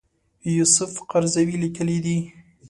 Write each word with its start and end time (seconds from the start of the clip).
یوسف 0.55 0.91
قرضاوي 1.11 1.55
لیکلي 1.63 1.97
دي. 2.05 2.17